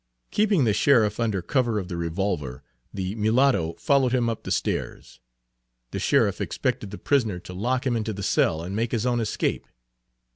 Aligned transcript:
Keeping 0.31 0.63
the 0.63 0.73
sheriff 0.73 1.19
under 1.19 1.43
cover 1.43 1.77
of 1.77 1.87
the 1.87 1.95
revolver, 1.95 2.63
the 2.91 3.13
mulatto 3.13 3.73
followed 3.73 4.13
him 4.13 4.29
up 4.31 4.41
the 4.41 4.49
stairs. 4.49 5.19
The 5.91 5.99
sheriff 5.99 6.41
expected 6.41 6.89
the 6.89 6.97
prisoner 6.97 7.37
to 7.41 7.53
lock 7.53 7.85
him 7.85 7.95
into 7.95 8.11
the 8.11 8.23
cell 8.23 8.63
and 8.63 8.75
make 8.75 8.93
his 8.93 9.05
own 9.05 9.19
escape. 9.19 9.67